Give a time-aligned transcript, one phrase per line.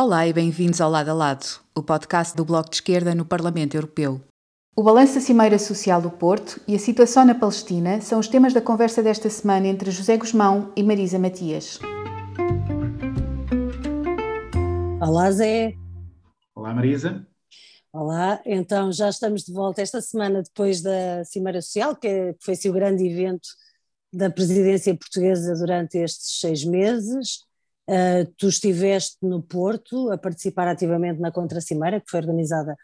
[0.00, 3.76] Olá e bem-vindos ao Lado a Lado, o podcast do Bloco de Esquerda no Parlamento
[3.76, 4.20] Europeu.
[4.76, 8.54] O balanço da Cimeira Social do Porto e a situação na Palestina são os temas
[8.54, 11.80] da conversa desta semana entre José Guzmão e Marisa Matias.
[15.02, 15.74] Olá, Zé.
[16.54, 17.26] Olá, Marisa.
[17.92, 22.68] Olá, então já estamos de volta esta semana depois da Cimeira Social, que foi assim,
[22.68, 23.48] o grande evento
[24.12, 27.47] da presidência portuguesa durante estes seis meses.
[27.88, 32.76] Uh, tu estiveste no Porto a participar ativamente na Contra-Cimeira, que foi organizada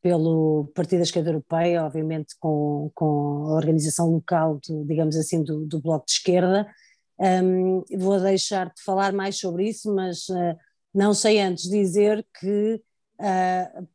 [0.00, 5.66] pelo Partido da Esquerda Europeia, obviamente com, com a organização local, do, digamos assim, do,
[5.66, 6.66] do Bloco de Esquerda.
[7.18, 10.56] Um, vou deixar-te falar mais sobre isso, mas uh,
[10.94, 12.80] não sei antes dizer que
[13.20, 13.88] uh,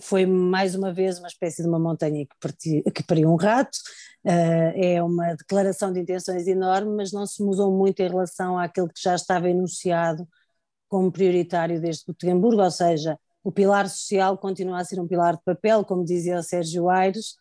[0.00, 3.78] foi mais uma vez uma espécie de uma montanha que, partiu, que pariu um rato,
[4.24, 8.88] Uh, é uma declaração de intenções enorme, mas não se mudou muito em relação àquilo
[8.88, 10.26] que já estava enunciado
[10.88, 15.42] como prioritário desde Gotemburgo, ou seja, o pilar social continua a ser um pilar de
[15.44, 17.34] papel, como dizia o Sérgio Aires,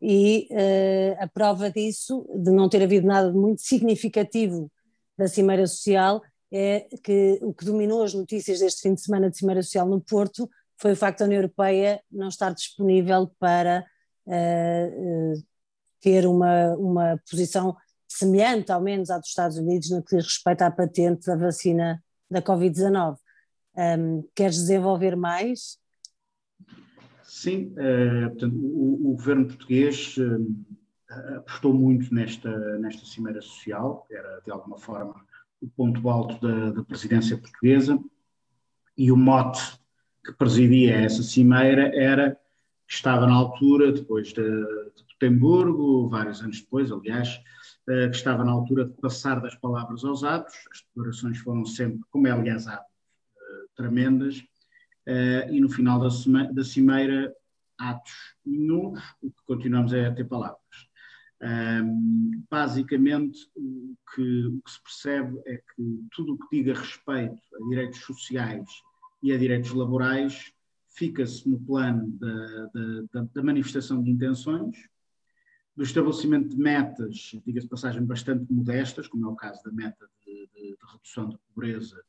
[0.00, 4.72] e uh, a prova disso, de não ter havido nada muito significativo
[5.18, 9.36] da Cimeira Social, é que o que dominou as notícias deste fim de semana de
[9.36, 10.48] Cimeira Social no Porto
[10.80, 13.84] foi o facto da União Europeia não estar disponível para
[14.26, 15.44] uh,
[16.00, 17.76] ter uma, uma posição
[18.08, 22.02] semelhante, ao menos, à dos Estados Unidos no que diz respeito à patente da vacina
[22.30, 23.16] da Covid-19.
[23.76, 25.78] Um, queres desenvolver mais?
[27.24, 30.16] Sim, uh, portanto, o, o, governo português
[31.36, 35.14] apostou muito nesta, nesta cimeira social, era de alguma forma
[35.60, 37.98] o ponto alto da, da presidência portuguesa,
[38.96, 39.80] e o mote
[40.24, 42.38] que presidia essa cimeira era
[42.88, 47.40] estava na altura, depois de, de Gotemburgo, vários anos depois, aliás,
[47.88, 50.54] uh, que estava na altura de passar das palavras aos atos.
[50.72, 54.38] As declarações foram sempre, como é aliás há, uh, tremendas,
[55.06, 56.08] uh, e no final da,
[56.52, 57.32] da cimeira,
[57.78, 58.12] atos
[58.44, 60.60] nenhum, o que continuamos é a ter palavras.
[62.50, 67.68] Basicamente, o que, o que se percebe é que tudo o que diga respeito a
[67.70, 68.68] direitos sociais
[69.22, 70.52] e a direitos laborais
[70.90, 72.70] fica-se no plano da,
[73.12, 74.76] da, da, manifestação de intenções,
[75.76, 80.48] do estabelecimento de metas, diga-se passagem, bastante modestas, como é o caso da meta de,
[80.54, 82.02] de, de redução da pobreza,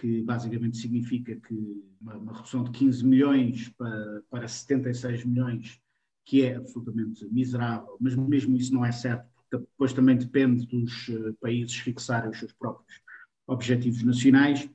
[0.00, 5.80] que basicamente significa que uma, uma, redução de 15 milhões para, para 76 milhões,
[6.24, 11.08] que é absolutamente miserável, mas mesmo isso não é certo, porque depois também depende dos
[11.08, 13.00] uh, países fixarem os seus próprios
[13.46, 14.68] objetivos nacionais.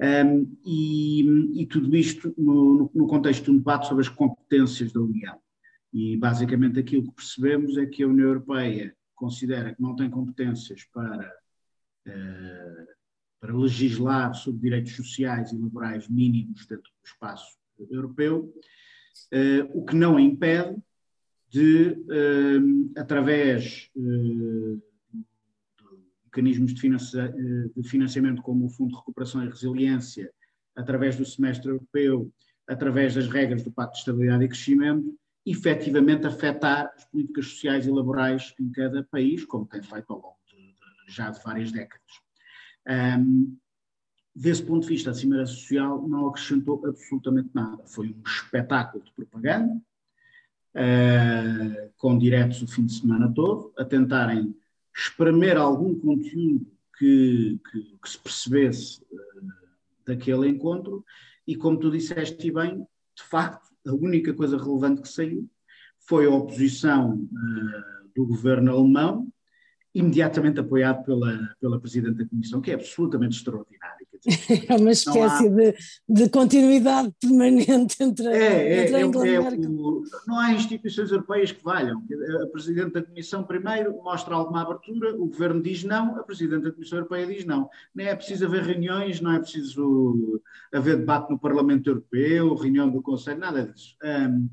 [0.00, 5.00] Um, e, e, tudo isto no, no, contexto de um debate sobre as competências da
[5.00, 5.38] União.
[5.92, 10.84] E basicamente aquilo que percebemos é que a União Europeia considera que não tem competências
[10.84, 11.30] para,
[12.08, 12.86] uh,
[13.38, 17.58] para legislar sobre direitos sociais e laborais mínimos dentro do espaço
[17.90, 18.54] europeu,
[19.34, 20.78] uh, o que não impede
[21.50, 23.90] de, uh, através
[26.30, 26.88] mecanismos de,
[27.76, 30.30] de, financiamento como o Fundo de Recuperação e Resiliência,
[30.76, 32.32] através do semestre europeu,
[32.68, 37.90] através das regras do Pacto de Estabilidade e Crescimento, efetivamente afetar as políticas sociais e
[37.90, 40.74] laborais em cada país, como tem feito ao longo de,
[41.08, 42.06] já de várias décadas.
[42.88, 43.56] Um,
[44.34, 47.82] desse ponto de vista, a Cimeira Social não acrescentou absolutamente nada.
[47.86, 49.74] Foi um espetáculo de propaganda,
[50.76, 54.54] uh, com diretos o fim de semana todo, a tentarem
[55.00, 56.66] espremer algum conteúdo
[56.98, 59.52] que, que, que se percebesse uh,
[60.06, 61.04] daquele encontro,
[61.46, 65.48] e como tu disseste bem, de facto, a única coisa relevante que saiu
[66.06, 69.32] foi a oposição uh, do governo alemão,
[69.94, 73.99] imediatamente apoiado pela, pela Presidente da Comissão, que é absolutamente extraordinária.
[74.68, 75.50] é uma espécie há...
[75.50, 75.74] de,
[76.08, 79.54] de continuidade permanente entre, é, entre é, a Inglaterra.
[79.54, 82.02] É, o, não há instituições europeias que valham.
[82.42, 86.72] A Presidente da Comissão, primeiro, mostra alguma abertura, o Governo diz não, a Presidente da
[86.72, 87.68] Comissão Europeia diz não.
[87.94, 93.02] Nem é preciso haver reuniões, não é preciso haver debate no Parlamento Europeu, reunião do
[93.02, 93.96] Conselho, nada disso.
[94.02, 94.48] Um,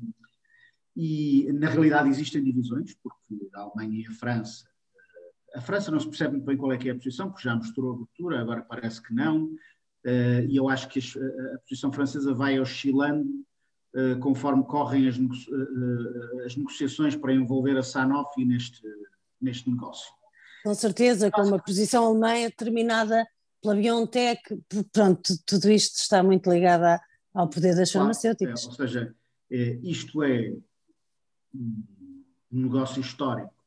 [0.96, 4.67] e, na realidade, existem divisões, porque a Alemanha e a França
[5.54, 7.54] a França não se percebe muito bem qual é que é a posição, porque já
[7.54, 12.60] mostrou abertura, agora parece que não, uh, e eu acho que a, posição francesa vai
[12.60, 13.28] oscilando
[13.94, 18.82] uh, conforme correm as, uh, as, negociações para envolver a Sanofi neste,
[19.40, 20.12] neste negócio.
[20.64, 23.26] Com certeza, com uma posição alemã determinada
[23.62, 24.42] pela BioNTech,
[24.92, 27.00] pronto, tudo isto está muito ligado
[27.32, 28.64] ao poder das claro, farmacêuticas.
[28.64, 29.14] É, ou seja,
[29.82, 30.52] isto é
[32.52, 33.57] um negócio histórico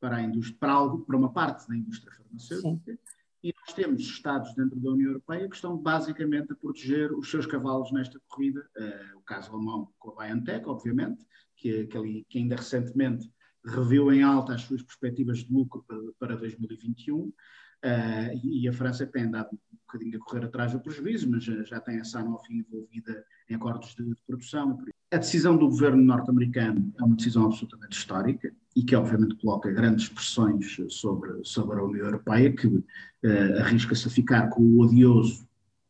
[0.00, 2.98] para a indústria, para, algo, para uma parte da indústria farmacêutica, Sim.
[3.42, 7.46] e nós temos Estados dentro da União Europeia que estão basicamente a proteger os seus
[7.46, 8.68] cavalos nesta corrida.
[8.76, 13.30] Uh, o caso alemão com a BioNTech, obviamente, que, que, ali, que ainda recentemente
[13.64, 17.32] reviu em alta as suas perspectivas de lucro para, para 2021.
[17.84, 21.62] Uh, e a França tem andado um bocadinho a correr atrás do prejuízo, mas já,
[21.62, 24.84] já tem a Sanofi envolvida em acordos de, de produção.
[25.10, 30.08] A decisão do governo norte-americano é uma decisão absolutamente histórica e que, obviamente, coloca grandes
[30.08, 32.84] pressões sobre, sobre a União Europeia, que uh,
[33.60, 35.48] arrisca-se a ficar com o odioso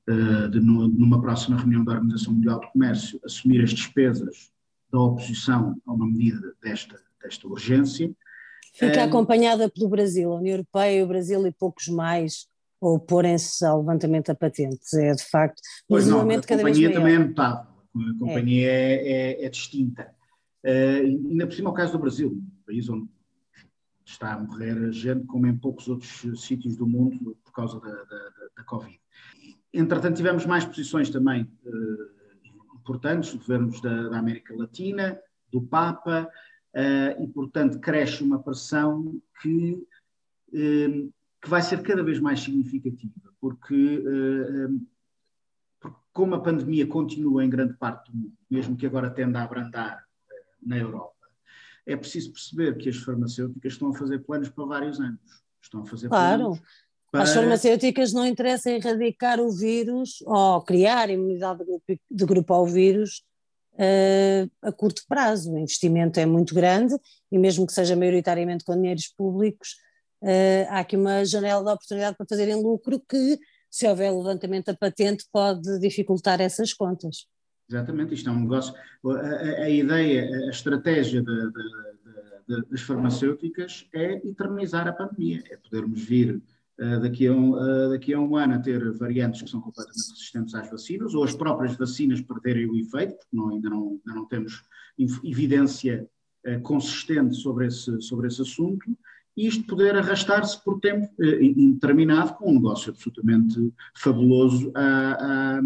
[0.09, 4.53] uh, de, numa próxima reunião da Organização Mundial do Comércio, assumir as despesas
[4.93, 8.15] da oposição a uma medida desta, desta urgência
[8.79, 12.47] Fica um, acompanhada pelo Brasil, a União Europeia, o Brasil e poucos mais
[12.81, 14.79] oporem-se ao levantamento da patente.
[14.95, 15.61] É de facto
[15.91, 16.91] um isolamento cada vez maior.
[16.91, 20.15] A companhia também é notável, a companhia é, é, é, é distinta.
[20.65, 23.09] Uh, ainda por cima, o caso do Brasil, um país onde
[24.05, 28.31] está a morrer gente como em poucos outros sítios do mundo por causa da, da,
[28.57, 28.99] da Covid.
[29.73, 35.19] Entretanto, tivemos mais posições também uh, importantes, governos da, da América Latina,
[35.51, 36.31] do Papa,
[37.21, 39.73] e, portanto, cresce uma pressão que,
[40.53, 44.87] uh, que vai ser cada vez mais significativa, porque, uh,
[45.81, 49.45] porque, como a pandemia continua em grande parte do mundo, mesmo que agora tenda a
[49.45, 50.05] abrandar
[50.63, 51.15] na Europa,
[51.87, 55.21] é preciso perceber que as farmacêuticas estão a fazer planos para vários anos.
[55.61, 56.43] Estão a fazer claro.
[56.43, 56.61] planos
[57.11, 57.23] para...
[57.23, 61.65] As farmacêuticas não interessam erradicar o vírus ou criar imunidade
[62.11, 63.23] de grupo ao vírus
[63.79, 65.53] uh, a curto prazo.
[65.53, 66.95] O investimento é muito grande
[67.31, 69.77] e, mesmo que seja maioritariamente com dinheiros públicos,
[70.23, 73.39] uh, há aqui uma janela de oportunidade para fazerem lucro que,
[73.71, 77.27] se houver levantamento da patente, pode dificultar essas contas.
[77.71, 78.75] Exatamente, isto é um negócio.
[79.07, 85.57] A, a, ideia, a estratégia de, de, de, das farmacêuticas é eternizar a pandemia, é
[85.57, 86.41] podermos vir
[87.01, 90.55] daqui, a um, uh, daqui a um ano a ter variantes que são completamente resistentes
[90.55, 94.27] às vacinas, ou as próprias vacinas perderem o efeito, porque não, ainda, não, ainda não
[94.27, 94.63] temos
[95.25, 96.09] evidência
[96.47, 98.85] uh, consistente sobre esse, sobre esse assunto,
[99.37, 105.61] e isto poder arrastar-se por tempo indeterminado com um negócio absolutamente fabuloso a, a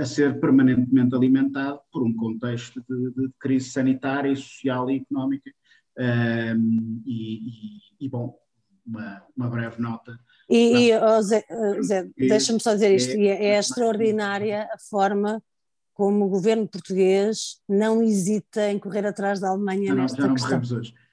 [0.00, 5.50] a, ser permanentemente alimentado por um contexto de, de crise sanitária, social e económica.
[5.98, 8.38] Um, e, e, e, bom,
[8.86, 10.18] uma, uma breve nota.
[10.48, 11.44] E, e oh Zé,
[11.82, 15.42] Zé deixa-me só dizer isto, é, é, é extraordinária a forma
[15.92, 20.34] como o governo português não hesita em correr atrás da Alemanha não, nesta já não
[20.34, 20.78] questão.
[20.78, 20.94] hoje.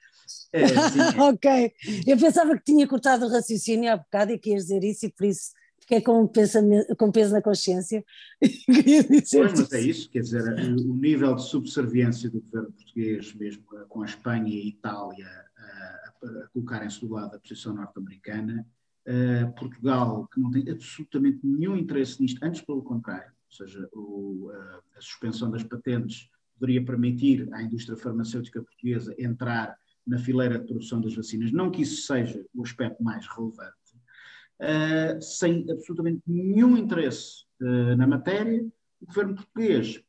[0.54, 1.72] É, ok,
[2.06, 5.10] eu pensava que tinha cortado o raciocínio há bocado e que ias dizer isso e
[5.10, 5.50] por isso
[5.80, 6.30] fiquei com,
[6.96, 8.04] com peso na consciência.
[8.40, 14.02] pois, mas é isso, quer dizer, o nível de subserviência do governo português, mesmo com
[14.02, 15.26] a Espanha e a Itália
[16.03, 16.03] a
[16.52, 18.66] colocarem-se do lado da posição norte-americana,
[19.06, 24.50] uh, Portugal, que não tem absolutamente nenhum interesse nisto, antes pelo contrário, ou seja, o,
[24.50, 26.28] uh, a suspensão das patentes
[26.58, 29.76] poderia permitir à indústria farmacêutica portuguesa entrar
[30.06, 33.74] na fileira de produção das vacinas, não que isso seja o aspecto mais relevante,
[34.60, 37.44] uh, sem absolutamente nenhum interesse
[37.96, 38.62] na matéria,
[39.00, 40.02] o governo português,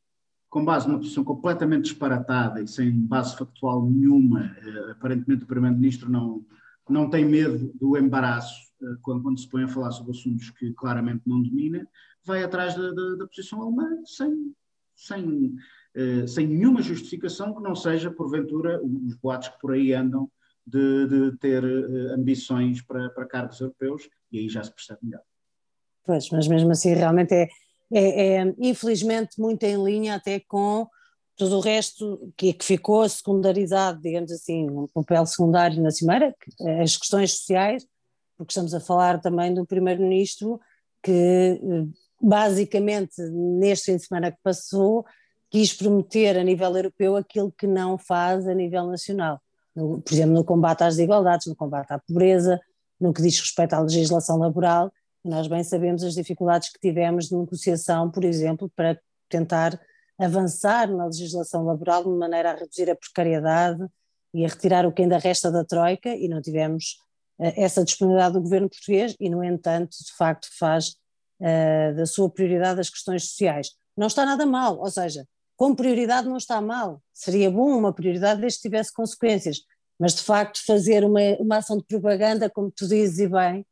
[0.56, 6.10] com base numa posição completamente disparatada e sem base factual nenhuma, uh, aparentemente o primeiro-ministro
[6.10, 6.46] não,
[6.90, 8.72] não tem medo do embaraço
[9.02, 11.86] quando, quando, se põe a falar sobre assuntos que claramente não domina,
[12.24, 14.56] vai atrás da, da, da posição alemã sem,
[14.96, 15.56] sem,
[16.26, 20.30] sem nenhuma justificação que não seja, porventura, os boatos que por aí andam
[20.66, 21.66] de, de ter
[22.14, 25.22] ambições para, para cargos europeus e aí já se percebe melhor.
[26.06, 27.50] Pois, mas mesmo assim realmente é,
[27.98, 30.88] é, é infelizmente muito em linha até com
[31.36, 36.82] todo o resto que, que ficou secundarizado, digamos assim, um papel secundário na Cimeira, é
[36.82, 37.86] as questões sociais,
[38.38, 40.60] porque estamos a falar também do Primeiro-Ministro
[41.04, 41.86] que eh,
[42.22, 45.06] basicamente neste fim de semana que passou
[45.52, 49.40] quis prometer a nível europeu aquilo que não faz a nível nacional
[49.76, 52.60] no, por exemplo, no combate às desigualdades, no combate à pobreza,
[53.00, 54.92] no que diz respeito à legislação laboral.
[55.26, 59.82] Nós bem sabemos as dificuldades que tivemos de negociação, por exemplo, para tentar
[60.20, 63.84] avançar na legislação laboral de maneira a reduzir a precariedade
[64.36, 66.98] e a retirar o que ainda resta da Troika, e não tivemos
[67.40, 70.90] uh, essa disponibilidade do governo português, e, no entanto, de facto, faz
[71.40, 73.72] uh, da sua prioridade as questões sociais.
[73.98, 75.26] Não está nada mal, ou seja,
[75.58, 79.62] como prioridade não está mal, seria bom uma prioridade desde que tivesse consequências,
[79.98, 83.66] mas de facto fazer uma, uma ação de propaganda, como tu dizes e bem,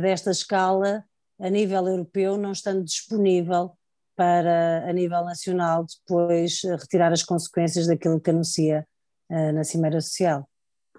[0.00, 1.04] desta escala,
[1.38, 3.72] a nível europeu, não estando disponível
[4.20, 8.86] para, a nível nacional, depois uh, retirar as consequências daquilo que anuncia
[9.30, 10.46] uh, na Cimeira Social.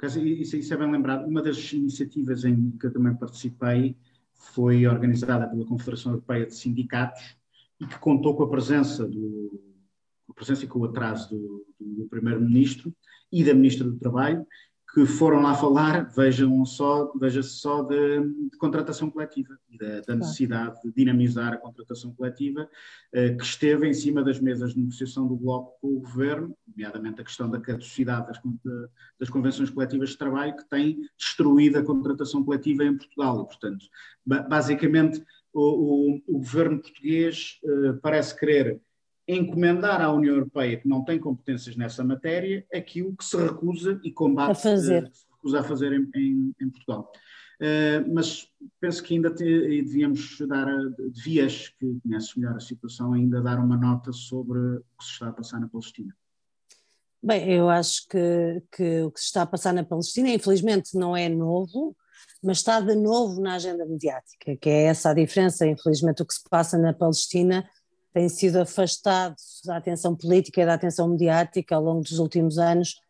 [0.02, 1.28] isso, é bem lembrado.
[1.28, 3.96] Uma das iniciativas em que eu também participei
[4.34, 7.38] foi organizada pela Confederação Europeia de Sindicatos
[7.80, 9.70] e que contou com a presença do
[10.28, 12.92] a presença e com o atraso do, do Primeiro-Ministro
[13.32, 14.48] e da Ministra do Trabalho,
[14.94, 18.20] que foram lá falar, vejam só, veja-se só de,
[18.50, 22.70] de, contratação coletiva e da, da, necessidade de dinamizar a contratação coletiva,
[23.14, 27.22] eh, que esteve em cima das mesas de negociação do Bloco com o Governo, nomeadamente
[27.22, 28.42] a questão da caducidade das,
[29.18, 33.42] das convenções coletivas de trabalho, que tem destruído a contratação coletiva em Portugal.
[33.42, 33.86] E, portanto,
[34.26, 38.82] basicamente, o, o, o Governo português eh, parece querer
[39.36, 44.12] encomendar à União Europeia, que não tem competências nessa matéria, aquilo que se recusa e
[44.12, 45.04] combate, a fazer.
[45.04, 47.12] Uh, se recusa a fazer em, em, em Portugal.
[47.62, 48.48] Uh, mas
[48.80, 50.68] penso que ainda te, devíamos dar,
[51.14, 55.28] devias, que conheces melhor a situação, ainda dar uma nota sobre o que se está
[55.30, 56.16] a passar na Palestina.
[57.24, 61.16] Bem, eu acho que, que o que se está a passar na Palestina, infelizmente, não
[61.16, 61.96] é novo,
[62.42, 65.68] mas está de novo na agenda mediática, que é essa a diferença.
[65.68, 67.64] Infelizmente, o que se passa na Palestina
[68.14, 73.02] tem sido afastado da atenção política e da atenção mediática ao longo dos últimos anos,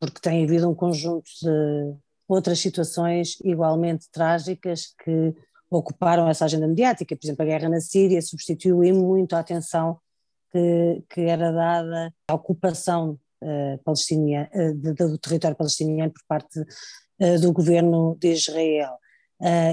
[0.00, 1.94] porque tem havido um conjunto de
[2.26, 5.34] outras situações igualmente trágicas que
[5.70, 7.16] ocuparam essa agenda mediática.
[7.16, 9.98] Por exemplo, a guerra na Síria substituiu muito a atenção
[10.50, 17.40] que, que era dada à ocupação uh, palestiniana, uh, do território palestiniano por parte uh,
[17.40, 18.98] do governo de Israel.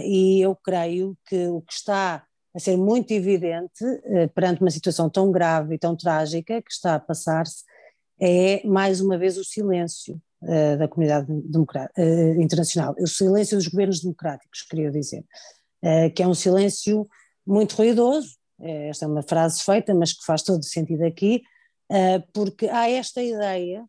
[0.03, 5.09] e eu creio que o que está a ser muito evidente eh, perante uma situação
[5.09, 7.63] tão grave e tão trágica que está a passar-se
[8.19, 14.01] é mais uma vez o silêncio uh, da comunidade uh, internacional, o silêncio dos governos
[14.01, 15.25] democráticos, queria dizer,
[15.83, 17.07] uh, que é um silêncio
[17.45, 21.43] muito ruidoso, esta é uma frase feita, mas que faz todo sentido aqui,
[22.33, 23.83] porque há esta ideia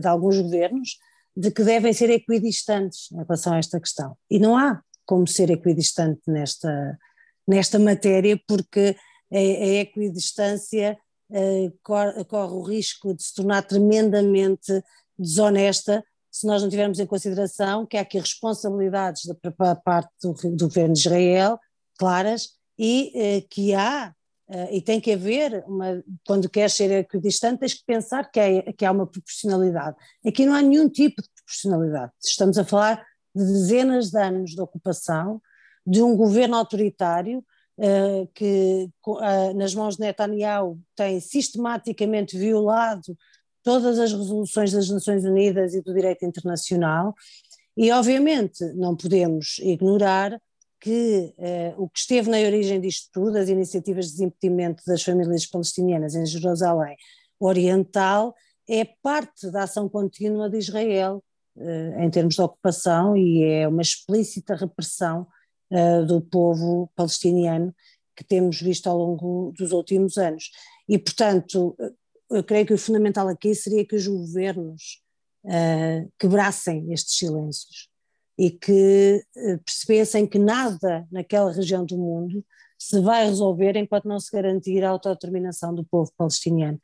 [0.00, 0.98] de alguns governos
[1.34, 5.48] de que devem ser equidistantes em relação a esta questão, e não há como ser
[5.48, 6.98] equidistante nesta,
[7.46, 8.96] nesta matéria, porque
[9.32, 10.98] a, a equidistância
[11.30, 14.82] uh, corre, o risco de se tornar tremendamente
[15.18, 20.68] desonesta se nós não tivermos em consideração que há aqui responsabilidades da, parte do, do,
[20.68, 21.58] governo de Israel
[21.98, 24.14] claras e eh, que há
[24.48, 28.72] eh, e tem que haver uma, quando queres ser equidistante tens que pensar que, é,
[28.72, 29.96] que há uma proporcionalidade.
[30.24, 32.12] Aqui não há nenhum tipo de proporcionalidade.
[32.24, 33.04] Estamos a falar
[33.34, 35.42] de dezenas de anos de ocupação,
[35.86, 37.44] de um governo autoritário
[37.78, 43.16] uh, que, uh, nas mãos de Netanyahu, tem sistematicamente violado
[43.62, 47.14] todas as resoluções das Nações Unidas e do direito internacional,
[47.76, 50.40] e obviamente não podemos ignorar
[50.80, 55.46] que uh, o que esteve na origem disto tudo, as iniciativas de desimpedimento das famílias
[55.46, 56.96] palestinianas em Jerusalém
[57.38, 58.34] Oriental,
[58.68, 61.24] é parte da ação contínua de Israel
[61.98, 65.26] em termos de ocupação e é uma explícita repressão
[65.70, 67.74] uh, do povo palestiniano
[68.16, 70.50] que temos visto ao longo dos últimos anos.
[70.88, 71.76] E, portanto,
[72.30, 75.02] eu creio que o fundamental aqui seria que os governos
[75.44, 77.88] uh, quebrassem estes silêncios
[78.38, 79.22] e que
[79.66, 82.44] percebessem que nada naquela região do mundo
[82.78, 86.80] se vai resolver enquanto não se garantir a autodeterminação do povo palestiniano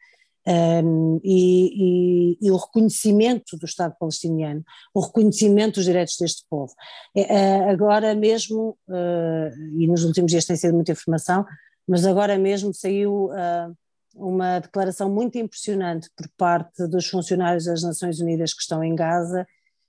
[0.47, 6.73] um, e, e, e, o reconhecimento do Estado palestiniano, o reconhecimento dos direitos deste povo.
[7.17, 11.45] É, agora mesmo, uh, e nos últimos dias tem sido muita informação,
[11.87, 13.77] mas agora mesmo saiu uh,
[14.15, 19.47] uma declaração muito impressionante por parte dos funcionários das Nações Unidas que estão em Gaza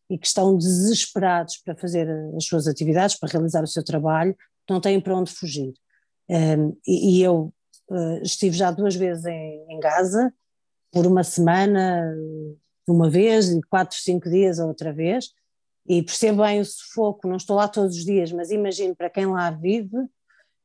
[0.09, 4.35] e que estão desesperados para fazer as suas atividades, para realizar o seu trabalho,
[4.69, 5.73] não têm para onde fugir.
[6.29, 7.53] Um, e, e, eu
[7.89, 10.33] uh, estive já duas vezes em, em Gaza,
[10.97, 12.11] por uma semana,
[12.87, 15.29] uma vez, e quatro, cinco dias outra vez,
[15.87, 19.27] e percebo bem o sufoco, não estou lá todos os dias, mas imagino para quem
[19.27, 19.95] lá vive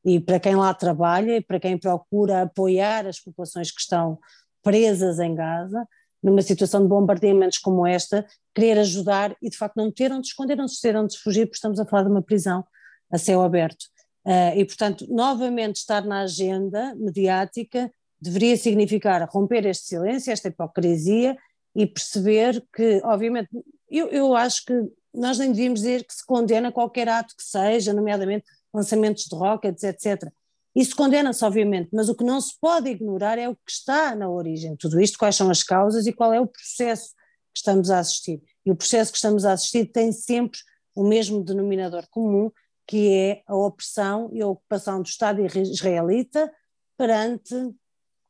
[0.03, 4.17] e para quem lá trabalha e para quem procura apoiar as populações que estão
[4.63, 5.87] presas em Gaza,
[6.23, 8.25] numa situação de bombardeamentos como esta,
[8.55, 11.79] querer ajudar e de facto não ter onde esconder, não ter onde fugir, porque estamos
[11.79, 12.65] a falar de uma prisão
[13.11, 13.83] a céu aberto.
[14.25, 17.91] Uh, e portanto, novamente estar na agenda mediática
[18.23, 21.37] deveria significar romper este silêncio, esta hipocrisia
[21.75, 23.49] e perceber que, obviamente,
[23.89, 24.73] eu, eu acho que
[25.13, 29.83] nós nem devíamos dizer que se condena qualquer ato que seja, nomeadamente lançamentos de rockets,
[29.83, 30.31] etc.
[30.75, 34.29] Isso condena-se, obviamente, mas o que não se pode ignorar é o que está na
[34.29, 37.09] origem tudo isto, quais são as causas e qual é o processo
[37.53, 38.41] que estamos a assistir.
[38.65, 40.57] E o processo que estamos a assistir tem sempre
[40.95, 42.49] o mesmo denominador comum,
[42.87, 46.51] que é a opressão e a ocupação do Estado israelita
[46.97, 47.53] perante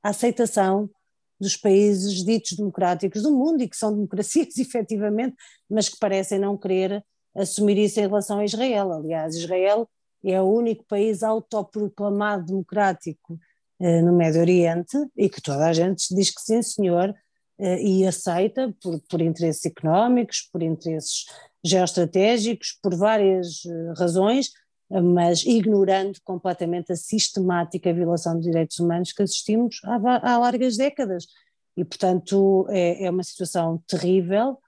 [0.04, 0.90] a aceitação
[1.40, 5.36] dos países ditos democráticos do mundo e que são democracias efetivamente,
[5.70, 7.04] mas que parecem não querer
[7.36, 8.92] assumir isso em relação a Israel.
[8.92, 9.90] Aliás, Israel
[10.24, 13.40] é o único país autoproclamado democrático
[13.80, 17.14] eh, no Médio Oriente e que toda a gente diz que sim, senhor,
[17.60, 21.26] eh, e aceita por, por interesses económicos, por interesses
[21.66, 24.52] geoestratégicos, por várias eh, razões,
[25.02, 31.26] mas ignorando completamente a sistemática violação dos direitos humanos que assistimos há, há largas décadas.
[31.76, 34.60] E, portanto, é, é, uma situação terrível,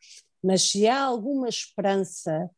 [0.44, 2.50] mas se há alguma esperança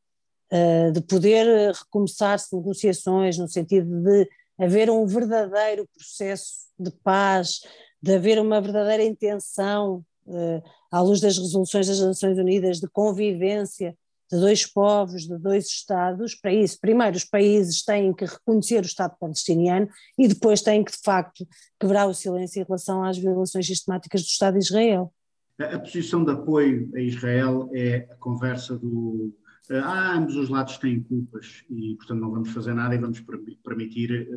[0.51, 7.62] uh, de poder recomeçar-se negociações no sentido de haver um verdadeiro processo de paz,
[8.01, 13.97] de haver uma verdadeira intenção, uh, à luz das resoluções das Nações Unidas, de convivência
[14.31, 16.36] de dois povos, de dois Estados.
[16.36, 20.91] Para isso, primeiro, os países têm que reconhecer o Estado palestiniano e depois têm que,
[20.91, 21.48] de facto,
[21.79, 25.13] quebrar o silêncio em relação às violações sistemáticas do Estado de Israel.
[25.60, 29.34] A posição de apoio a Israel é a conversa do.
[29.69, 33.22] Ah, ambos os lados têm culpas e, portanto, não vamos fazer nada e vamos
[33.63, 34.29] permitir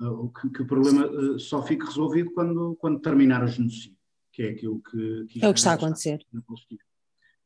[0.00, 3.98] uh, uh, que, que, o problema só fique resolvido quando, quando terminar o genocídio,
[4.32, 6.24] que é aquilo que, que é o que está a acontecer.
[6.46, 6.80] Palestina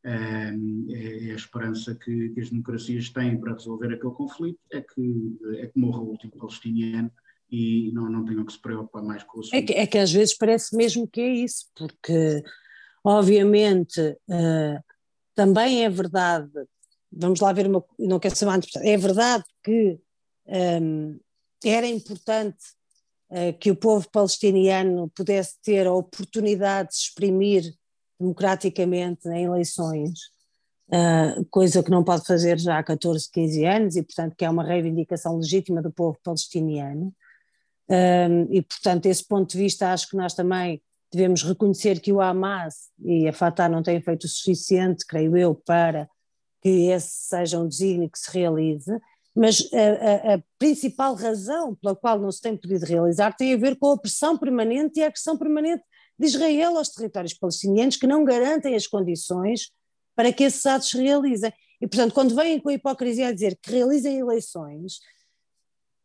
[0.06, 0.52] é,
[1.28, 5.66] é, a esperança que, que, as democracias têm para resolver aquele conflito é que, é
[5.66, 7.10] que morra o último palestiniano
[7.50, 9.54] e não, não tenham que se preocupar mais com o assunto.
[9.54, 12.40] É que, é que às vezes parece mesmo que é isso, porque
[13.02, 14.84] obviamente uh,
[15.34, 16.52] também é verdade,
[17.10, 19.98] vamos lá ver uma, não quero ser mais é verdade que
[20.80, 21.18] um,
[21.64, 22.64] era importante
[23.30, 27.74] uh, que o povo palestiniano pudesse ter a oportunidade de se exprimir
[28.18, 30.18] democraticamente em eleições,
[30.88, 34.50] uh, coisa que não pode fazer já há 14, 15 anos, e portanto que é
[34.50, 37.14] uma reivindicação legítima do povo palestiniano.
[37.88, 40.82] Um, e portanto, esse ponto de vista, acho que nós também
[41.12, 45.54] devemos reconhecer que o Hamas e a Fatah não têm feito o suficiente, creio eu,
[45.54, 46.08] para
[46.60, 48.90] que esse seja um desígnio que se realize,
[49.34, 53.56] mas a, a, a, principal razão pela qual não se tem podido realizar tem a
[53.56, 55.84] ver com a pressão permanente e a agressão permanente
[56.18, 59.70] de Israel aos territórios palestinianos que não garantem as condições
[60.14, 61.52] para que esses atos se realizem.
[61.80, 65.00] E, portanto, quando vêm com a hipocrisia a dizer que realizem eleições,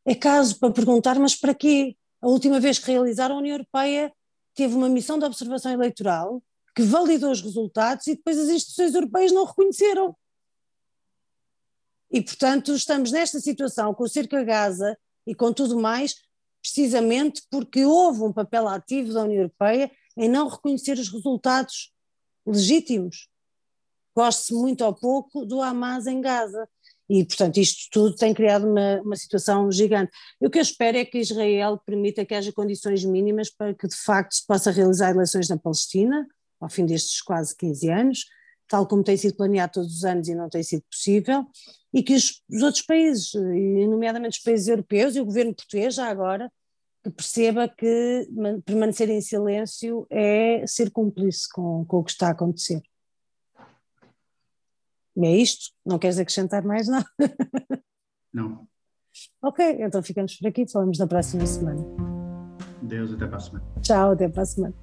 [0.05, 1.95] é caso para perguntar, mas para quê?
[2.21, 4.13] A última vez que realizaram, a União Europeia
[4.53, 6.43] teve uma missão de observação eleitoral
[6.75, 10.15] que validou os resultados e depois as instituições europeias não reconheceram.
[12.11, 16.15] E, portanto, estamos nesta situação com o cerco a Gaza e com tudo mais,
[16.61, 21.91] precisamente porque houve um papel ativo da União Europeia em não reconhecer os resultados
[22.45, 23.27] legítimos.
[24.15, 26.67] Goste-se muito ou pouco do Hamas em Gaza.
[27.09, 30.11] E, portanto, isto tudo tem criado uma, uma situação gigante.
[30.39, 33.87] E o que eu espero é que Israel permita que haja condições mínimas para que,
[33.87, 36.25] de facto, se possa realizar eleições na Palestina,
[36.59, 38.25] ao fim destes quase 15 anos,
[38.67, 41.45] tal como tem sido planeado todos os anos e não tem sido possível,
[41.93, 46.07] e que os, os outros países, nomeadamente os países europeus e o governo português, já
[46.07, 46.49] agora,
[47.09, 48.27] perceba que
[48.65, 52.81] permanecer em silêncio é ser cúmplice com, com o que está a acontecer.
[55.15, 55.71] E é isto?
[55.85, 57.05] Não queres acrescentar mais nada?
[58.33, 58.67] Não.
[59.41, 61.83] Ok, então ficamos por aqui, falamos na próxima semana.
[62.81, 63.65] Deus, até para a semana.
[63.81, 64.73] Tchau, até para a semana.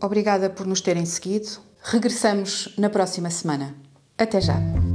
[0.00, 1.48] Obrigada por nos terem seguido.
[1.82, 3.74] Regressamos na próxima semana.
[4.16, 4.91] Até já.